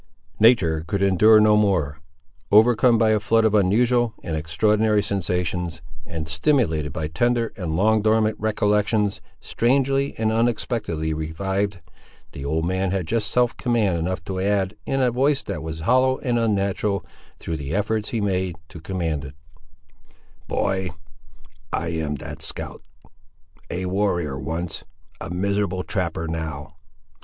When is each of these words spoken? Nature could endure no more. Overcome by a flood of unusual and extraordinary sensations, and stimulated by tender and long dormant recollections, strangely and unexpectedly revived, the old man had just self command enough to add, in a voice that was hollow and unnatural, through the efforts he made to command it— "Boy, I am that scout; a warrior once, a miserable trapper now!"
Nature 0.39 0.83
could 0.87 1.03
endure 1.03 1.39
no 1.39 1.55
more. 1.55 1.99
Overcome 2.51 2.97
by 2.97 3.11
a 3.11 3.19
flood 3.19 3.45
of 3.45 3.53
unusual 3.53 4.15
and 4.23 4.35
extraordinary 4.35 5.03
sensations, 5.03 5.79
and 6.07 6.27
stimulated 6.27 6.91
by 6.91 7.07
tender 7.07 7.53
and 7.55 7.75
long 7.75 8.01
dormant 8.01 8.35
recollections, 8.39 9.21
strangely 9.39 10.15
and 10.17 10.31
unexpectedly 10.31 11.13
revived, 11.13 11.81
the 12.31 12.43
old 12.43 12.65
man 12.65 12.89
had 12.89 13.05
just 13.05 13.29
self 13.29 13.55
command 13.57 13.99
enough 13.99 14.23
to 14.23 14.39
add, 14.39 14.75
in 14.87 15.01
a 15.01 15.11
voice 15.11 15.43
that 15.43 15.61
was 15.61 15.81
hollow 15.81 16.17
and 16.21 16.39
unnatural, 16.39 17.05
through 17.37 17.57
the 17.57 17.75
efforts 17.75 18.09
he 18.09 18.19
made 18.21 18.55
to 18.69 18.81
command 18.81 19.23
it— 19.23 19.35
"Boy, 20.47 20.89
I 21.71 21.89
am 21.89 22.15
that 22.15 22.41
scout; 22.41 22.81
a 23.69 23.85
warrior 23.85 24.39
once, 24.39 24.83
a 25.19 25.29
miserable 25.29 25.83
trapper 25.83 26.27
now!" 26.27 26.77